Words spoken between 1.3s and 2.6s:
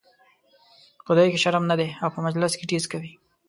کې شرم نه دی او په مجلس